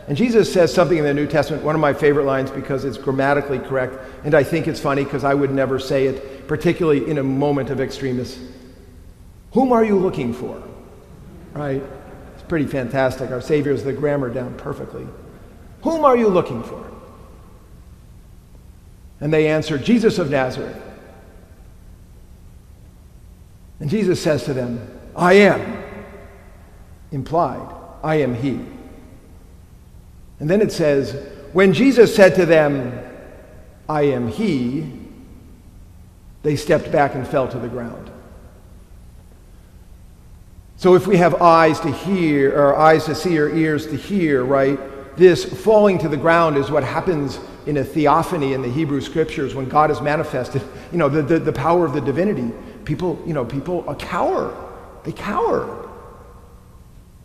And 0.07 0.17
Jesus 0.17 0.51
says 0.51 0.73
something 0.73 0.97
in 0.97 1.03
the 1.03 1.13
New 1.13 1.27
Testament, 1.27 1.63
one 1.63 1.75
of 1.75 1.81
my 1.81 1.93
favorite 1.93 2.25
lines 2.25 2.51
because 2.51 2.85
it's 2.85 2.97
grammatically 2.97 3.59
correct. 3.59 3.95
And 4.23 4.35
I 4.35 4.43
think 4.43 4.67
it's 4.67 4.79
funny 4.79 5.03
because 5.03 5.23
I 5.23 5.33
would 5.33 5.51
never 5.51 5.79
say 5.79 6.07
it, 6.07 6.47
particularly 6.47 7.09
in 7.09 7.17
a 7.17 7.23
moment 7.23 7.69
of 7.69 7.81
extremis. 7.81 8.39
Whom 9.53 9.71
are 9.71 9.83
you 9.83 9.97
looking 9.97 10.33
for? 10.33 10.61
Right? 11.53 11.81
It's 12.33 12.43
pretty 12.43 12.67
fantastic. 12.67 13.31
Our 13.31 13.41
Savior 13.41 13.71
has 13.71 13.83
the 13.83 13.93
grammar 13.93 14.29
down 14.29 14.53
perfectly. 14.57 15.07
Whom 15.83 16.03
are 16.03 16.17
you 16.17 16.27
looking 16.27 16.61
for? 16.63 16.85
And 19.21 19.33
they 19.33 19.47
answer, 19.47 19.77
Jesus 19.77 20.19
of 20.19 20.29
Nazareth. 20.29 20.81
And 23.79 23.89
Jesus 23.89 24.21
says 24.21 24.43
to 24.45 24.53
them, 24.53 24.87
I 25.15 25.33
am. 25.33 25.83
Implied, 27.11 27.73
I 28.03 28.15
am 28.15 28.35
He. 28.35 28.59
And 30.39 30.49
then 30.49 30.61
it 30.61 30.71
says, 30.71 31.31
when 31.53 31.73
Jesus 31.73 32.13
said 32.13 32.35
to 32.35 32.45
them, 32.45 32.99
I 33.87 34.03
am 34.03 34.27
He, 34.27 34.91
they 36.43 36.55
stepped 36.55 36.91
back 36.91 37.15
and 37.15 37.27
fell 37.27 37.47
to 37.47 37.57
the 37.57 37.67
ground. 37.67 38.11
So 40.77 40.95
if 40.95 41.07
we 41.07 41.17
have 41.17 41.41
eyes 41.41 41.79
to 41.81 41.91
hear, 41.91 42.53
or 42.59 42.75
eyes 42.75 43.05
to 43.05 43.15
see, 43.15 43.39
or 43.39 43.49
ears 43.49 43.87
to 43.87 43.95
hear, 43.95 44.43
right, 44.43 44.77
this 45.15 45.45
falling 45.45 45.97
to 45.99 46.09
the 46.09 46.17
ground 46.17 46.57
is 46.57 46.69
what 46.69 46.83
happens 46.83 47.39
in 47.65 47.77
a 47.77 47.83
theophany 47.83 48.53
in 48.53 48.61
the 48.61 48.69
Hebrew 48.69 49.01
scriptures 49.01 49.55
when 49.55 49.67
God 49.69 49.89
is 49.89 50.01
manifested, 50.01 50.61
you 50.91 50.97
know, 50.97 51.09
the, 51.09 51.21
the, 51.21 51.39
the 51.39 51.53
power 51.53 51.85
of 51.85 51.93
the 51.93 52.01
divinity 52.01 52.51
people, 52.85 53.21
you 53.25 53.33
know, 53.33 53.43
people 53.45 53.87
a 53.89 53.95
cower. 53.95 54.55
They 55.03 55.11
cower. 55.11 55.89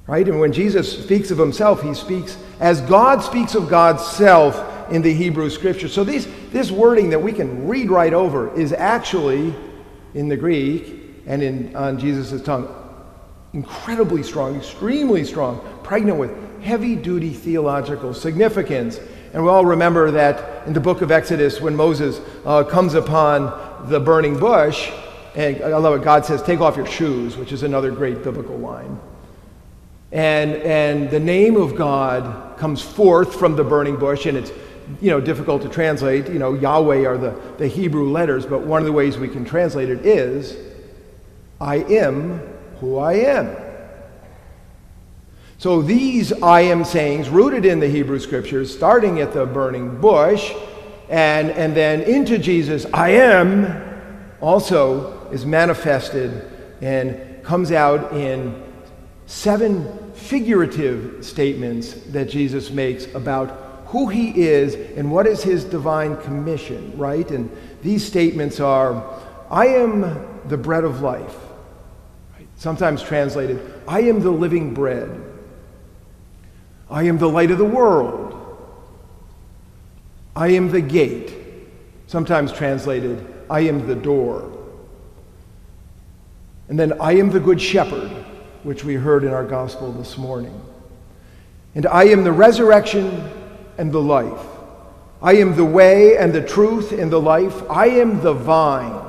Right? 0.07 0.27
And 0.27 0.41
when 0.41 0.53
Jesus 0.53 1.05
speaks 1.05 1.31
of 1.31 1.39
himself, 1.39 1.83
he 1.83 1.95
speaks 1.95 2.37
as 2.59 2.81
God 2.83 3.23
speaks 3.23 3.55
of 3.55 3.69
God's 3.69 4.05
self 4.05 4.91
in 4.91 5.03
the 5.03 5.13
Hebrew 5.13 5.51
scripture. 5.51 5.89
So 5.89 6.03
these, 6.03 6.27
this 6.51 6.71
wording 6.71 7.11
that 7.11 7.23
we 7.23 7.33
can 7.33 7.69
read 7.69 7.91
right 7.91 8.13
over 8.13 8.53
is 8.59 8.73
actually 8.73 9.55
in 10.15 10.29
the 10.29 10.37
Greek 10.37 10.97
and 11.27 11.43
in, 11.43 11.77
on 11.77 11.99
Jesus' 11.99 12.43
tongue 12.43 12.75
incredibly 13.53 14.23
strong, 14.23 14.57
extremely 14.57 15.25
strong, 15.25 15.61
pregnant 15.83 16.19
with 16.19 16.63
heavy 16.63 16.95
duty 16.95 17.33
theological 17.33 18.15
significance. 18.15 19.01
And 19.33 19.43
we 19.43 19.49
all 19.49 19.65
remember 19.65 20.11
that 20.13 20.67
in 20.67 20.73
the 20.73 20.81
book 20.81 21.03
of 21.03 21.11
Exodus, 21.11 21.61
when 21.61 21.75
Moses 21.75 22.21
uh, 22.45 22.65
comes 22.65 22.95
upon 22.95 23.89
the 23.89 23.99
burning 23.99 24.39
bush, 24.39 24.91
and 25.35 25.63
I 25.63 25.77
love 25.77 26.01
it, 26.01 26.05
God 26.05 26.25
says, 26.25 26.43
Take 26.43 26.61
off 26.61 26.77
your 26.77 26.87
shoes, 26.87 27.37
which 27.37 27.53
is 27.53 27.63
another 27.63 27.91
great 27.91 28.23
biblical 28.23 28.59
line. 28.59 28.99
And, 30.13 30.55
and 30.57 31.11
the 31.11 31.21
name 31.21 31.57
of 31.57 31.77
God 31.77 32.59
comes 32.59 32.83
forth 32.83 33.39
from 33.39 33.55
the 33.55 33.63
burning 33.63 33.97
bush, 33.97 34.27
and 34.27 34.37
it's 34.37 34.51
you 35.01 35.11
know, 35.11 35.21
difficult 35.21 35.63
to 35.63 35.69
translate. 35.69 36.29
You 36.29 36.39
know, 36.39 36.55
Yahweh 36.55 37.07
are 37.07 37.17
the, 37.17 37.41
the 37.59 37.69
Hebrew 37.69 38.11
letters, 38.11 38.45
but 38.45 38.63
one 38.63 38.81
of 38.81 38.87
the 38.87 38.93
ways 38.93 39.19
we 39.19 39.29
can 39.29 39.45
translate 39.45 39.89
it 39.89 40.05
is, 40.05 40.57
I 41.61 41.77
am 41.77 42.39
who 42.81 42.99
I 42.99 43.13
am. 43.15 43.57
So 45.59 45.83
these 45.83 46.33
I 46.43 46.63
am 46.63 46.85
sayings, 46.85 47.29
rooted 47.29 47.67
in 47.67 47.81
the 47.81 47.89
Hebrew 47.89 48.19
scriptures, 48.19 48.75
starting 48.75 49.21
at 49.21 49.33
the 49.33 49.45
burning 49.47 50.01
bush, 50.01 50.53
and, 51.09 51.51
and 51.51 51.77
then 51.77 52.01
into 52.01 52.39
Jesus, 52.39 52.87
I 52.95 53.11
am, 53.11 54.33
also 54.41 55.20
is 55.33 55.47
manifested 55.47 56.51
and 56.81 57.43
comes 57.43 57.73
out 57.73 58.13
in 58.13 58.63
seven 59.27 60.13
figurative 60.13 61.25
statements 61.25 61.95
that 62.09 62.29
Jesus 62.29 62.71
makes 62.71 63.13
about 63.15 63.85
who 63.87 64.09
he 64.09 64.43
is 64.43 64.75
and 64.97 65.11
what 65.11 65.27
is 65.27 65.43
his 65.43 65.65
divine 65.65 66.17
commission, 66.23 66.97
right? 66.97 67.31
And 67.31 67.51
these 67.83 68.05
statements 68.05 68.61
are 68.61 69.05
I 69.51 69.67
am 69.67 70.03
the 70.49 70.57
bread 70.57 70.85
of 70.85 71.01
life 71.01 71.37
sometimes 72.61 73.03
translated, 73.03 73.59
I 73.89 74.03
am 74.03 74.21
the 74.21 74.31
living 74.31 74.75
bread. 74.75 75.09
I 76.91 77.05
am 77.05 77.17
the 77.17 77.29
light 77.29 77.51
of 77.51 77.57
the 77.57 77.65
world. 77.65 78.37
I 80.37 80.49
am 80.49 80.71
the 80.71 80.83
gate. 80.83 81.35
Sometimes 82.07 82.53
translated, 82.53 83.27
I 83.49 83.61
am 83.61 83.87
the 83.87 83.95
door. 83.95 84.53
And 86.71 86.79
then, 86.79 87.01
I 87.01 87.17
am 87.17 87.31
the 87.31 87.41
good 87.41 87.61
shepherd, 87.61 88.09
which 88.63 88.85
we 88.85 88.95
heard 88.95 89.25
in 89.25 89.33
our 89.33 89.45
gospel 89.45 89.91
this 89.91 90.17
morning. 90.17 90.59
And 91.75 91.85
I 91.85 92.05
am 92.05 92.23
the 92.23 92.31
resurrection 92.31 93.29
and 93.77 93.91
the 93.91 94.01
life. 94.01 94.47
I 95.21 95.35
am 95.35 95.57
the 95.57 95.65
way 95.65 96.17
and 96.17 96.33
the 96.33 96.47
truth 96.47 96.93
and 96.93 97.11
the 97.11 97.21
life. 97.21 97.69
I 97.69 97.89
am 97.89 98.23
the 98.23 98.35
vine. 98.35 99.05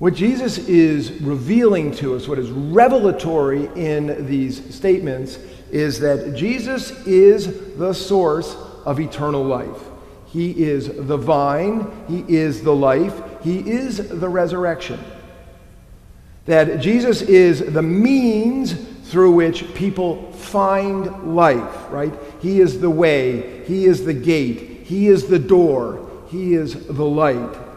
What 0.00 0.14
Jesus 0.14 0.58
is 0.58 1.12
revealing 1.22 1.92
to 1.92 2.16
us, 2.16 2.26
what 2.26 2.40
is 2.40 2.50
revelatory 2.50 3.66
in 3.76 4.26
these 4.26 4.74
statements, 4.74 5.38
is 5.70 6.00
that 6.00 6.34
Jesus 6.34 6.90
is 7.06 7.76
the 7.76 7.92
source 7.92 8.56
of 8.84 8.98
eternal 8.98 9.44
life. 9.44 9.80
He 10.26 10.50
is 10.62 10.88
the 10.88 11.16
vine, 11.16 11.90
He 12.06 12.24
is 12.28 12.62
the 12.62 12.74
life, 12.74 13.22
He 13.42 13.58
is 13.58 14.08
the 14.08 14.28
resurrection. 14.28 15.00
That 16.46 16.80
Jesus 16.80 17.22
is 17.22 17.60
the 17.60 17.82
means 17.82 18.72
through 19.04 19.32
which 19.32 19.74
people 19.74 20.32
find 20.32 21.34
life, 21.34 21.90
right? 21.90 22.12
He 22.40 22.60
is 22.60 22.80
the 22.80 22.90
way, 22.90 23.64
He 23.64 23.86
is 23.86 24.04
the 24.04 24.14
gate, 24.14 24.82
He 24.84 25.08
is 25.08 25.26
the 25.26 25.38
door, 25.38 26.08
He 26.28 26.54
is 26.54 26.86
the 26.86 27.04
light 27.04 27.68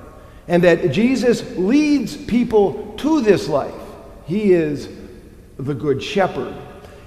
and 0.52 0.66
that 0.66 0.92
Jesus 0.92 1.56
leads 1.56 2.18
people 2.18 2.94
to 2.98 3.22
this 3.22 3.48
life. 3.48 3.74
He 4.26 4.52
is 4.52 4.90
the 5.58 5.74
Good 5.74 6.04
Shepherd. 6.04 6.54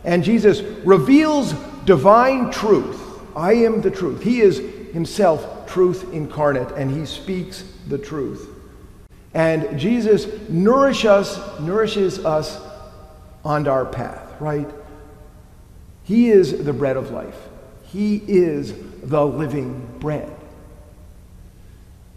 And 0.03 0.25
Jesus 0.25 0.63
reveals 0.85 1.53
divine 1.85 2.51
truth. 2.51 3.01
I 3.37 3.53
am 3.53 3.83
the 3.83 3.91
truth. 3.91 4.23
He 4.23 4.41
is 4.41 4.59
himself 4.95 5.67
truth 5.67 6.11
incarnate, 6.15 6.71
and 6.73 6.91
he 6.91 7.05
speaks 7.05 7.65
the 7.89 7.99
truth. 7.99 8.49
And 9.35 9.79
Jesus 9.79 10.27
nourish 10.49 11.05
us, 11.05 11.39
nourishes 11.61 12.25
us 12.25 12.61
on 13.45 13.67
our 13.67 13.85
path, 13.85 14.41
right? 14.41 14.69
He 16.05 16.31
is 16.31 16.65
the 16.65 16.73
bread 16.73 16.97
of 16.97 17.11
life. 17.11 17.37
He 17.87 18.23
is 18.29 18.75
the 19.03 19.25
living 19.25 19.87
bread. 19.99 20.31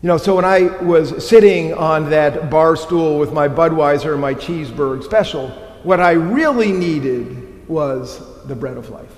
You 0.04 0.08
know, 0.08 0.18
so 0.18 0.36
when 0.36 0.46
I 0.46 0.62
was 0.84 1.28
sitting 1.28 1.74
on 1.74 2.12
that 2.12 2.52
bar 2.52 2.76
stool 2.76 3.18
with 3.18 3.34
my 3.34 3.48
Budweiser 3.48 4.12
and 4.12 4.22
my 4.22 4.36
cheeseburger 4.36 5.04
special, 5.04 5.50
what 5.82 6.00
I 6.00 6.12
really 6.12 6.72
needed 6.72 7.68
was 7.68 8.22
the 8.46 8.56
bread 8.56 8.78
of 8.78 8.90
life. 8.90 9.14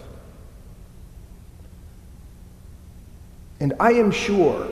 And 3.60 3.74
I 3.80 3.92
am 3.94 4.10
sure 4.10 4.68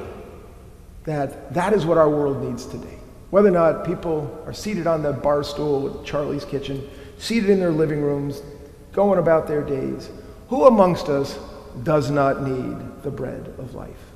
that 1.03 1.53
that 1.53 1.73
is 1.73 1.85
what 1.85 1.97
our 1.97 2.09
world 2.09 2.41
needs 2.41 2.65
today. 2.65 2.97
Whether 3.29 3.49
or 3.49 3.51
not 3.51 3.85
people 3.85 4.41
are 4.45 4.53
seated 4.53 4.87
on 4.87 5.03
the 5.03 5.11
bar 5.11 5.43
stool 5.43 5.81
with 5.81 6.05
Charlie's 6.05 6.45
Kitchen, 6.45 6.87
seated 7.17 7.49
in 7.49 7.59
their 7.59 7.71
living 7.71 8.01
rooms, 8.01 8.41
going 8.93 9.19
about 9.19 9.47
their 9.47 9.63
days, 9.63 10.09
who 10.49 10.65
amongst 10.65 11.09
us 11.09 11.37
does 11.83 12.09
not 12.09 12.41
need 12.41 13.03
the 13.03 13.11
bread 13.11 13.53
of 13.57 13.75
life? 13.75 14.11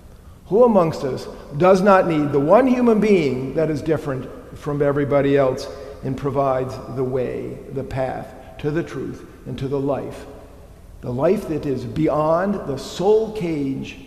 Who 0.48 0.64
amongst 0.64 1.04
us 1.04 1.28
does 1.58 1.82
not 1.82 2.08
need 2.08 2.32
the 2.32 2.40
one 2.40 2.68
human 2.68 3.00
being 3.00 3.54
that 3.56 3.70
is 3.70 3.82
different 3.82 4.30
from 4.58 4.82
everybody 4.82 5.38
else 5.38 5.68
and 6.04 6.18
provides 6.18 6.74
the 6.96 7.04
way, 7.04 7.58
the 7.74 7.84
path 7.84 8.34
to 8.60 8.72
the 8.72 8.84
truth 8.84 9.26
and 9.46 9.58
to 9.60 9.68
the 9.68 9.80
life? 9.80 10.26
The 11.02 11.12
life 11.12 11.48
that 11.50 11.66
is 11.66 11.84
beyond 11.84 12.56
the 12.68 12.78
soul 12.78 13.34
cage 13.34 13.98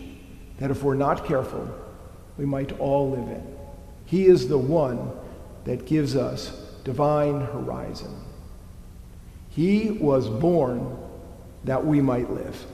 that, 0.59 0.71
if 0.71 0.81
we're 0.81 0.95
not 0.95 1.25
careful, 1.25 1.69
we 2.37 2.45
might 2.45 2.79
all 2.79 3.11
live 3.11 3.27
in. 3.27 3.54
He 4.05 4.25
is 4.25 4.47
the 4.47 4.57
one 4.57 5.11
that 5.65 5.85
gives 5.85 6.15
us 6.15 6.49
divine 6.83 7.41
horizon. 7.41 8.21
He 9.49 9.91
was 9.91 10.27
born 10.27 10.97
that 11.63 11.85
we 11.85 12.01
might 12.01 12.29
live. 12.29 12.65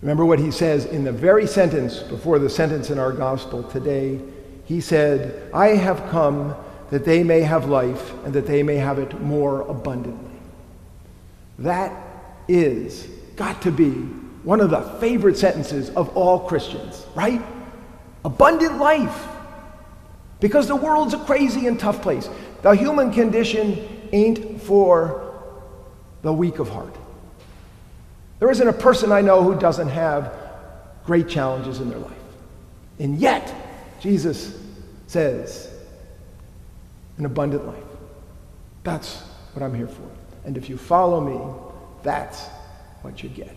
Remember 0.00 0.24
what 0.24 0.38
he 0.38 0.50
says 0.50 0.84
in 0.84 1.04
the 1.04 1.12
very 1.12 1.46
sentence 1.46 2.00
before 2.00 2.38
the 2.38 2.50
sentence 2.50 2.90
in 2.90 2.98
our 2.98 3.12
gospel 3.12 3.62
today. 3.62 4.20
He 4.64 4.80
said, 4.80 5.50
I 5.54 5.68
have 5.68 6.10
come 6.10 6.54
that 6.90 7.04
they 7.04 7.22
may 7.22 7.40
have 7.40 7.68
life 7.68 8.12
and 8.24 8.34
that 8.34 8.46
they 8.46 8.62
may 8.62 8.76
have 8.76 8.98
it 8.98 9.20
more 9.20 9.62
abundantly. 9.62 10.30
That 11.58 11.96
is 12.48 13.06
got 13.36 13.62
to 13.62 13.70
be 13.70 13.90
one 14.42 14.60
of 14.60 14.70
the 14.70 14.82
favorite 15.00 15.38
sentences 15.38 15.90
of 15.90 16.14
all 16.16 16.40
Christians, 16.40 17.06
right? 17.14 17.40
Abundant 18.24 18.78
life. 18.78 19.26
Because 20.40 20.66
the 20.66 20.76
world's 20.76 21.14
a 21.14 21.18
crazy 21.18 21.66
and 21.66 21.78
tough 21.78 22.02
place. 22.02 22.28
The 22.62 22.72
human 22.72 23.12
condition 23.12 24.08
ain't 24.12 24.60
for 24.62 25.34
the 26.22 26.32
weak 26.32 26.58
of 26.58 26.68
heart. 26.68 26.94
There 28.38 28.50
isn't 28.50 28.66
a 28.66 28.72
person 28.72 29.12
I 29.12 29.20
know 29.20 29.42
who 29.42 29.58
doesn't 29.58 29.88
have 29.88 30.36
great 31.06 31.28
challenges 31.28 31.80
in 31.80 31.88
their 31.88 31.98
life. 31.98 32.12
And 32.98 33.18
yet, 33.18 33.54
Jesus 34.00 34.58
says, 35.06 35.72
an 37.18 37.24
abundant 37.24 37.66
life. 37.66 37.84
That's 38.82 39.20
what 39.52 39.62
I'm 39.62 39.74
here 39.74 39.86
for. 39.86 40.08
And 40.44 40.56
if 40.56 40.68
you 40.68 40.76
follow 40.76 41.20
me, 41.20 41.40
that's 42.02 42.46
what 43.02 43.22
you 43.22 43.28
get. 43.28 43.54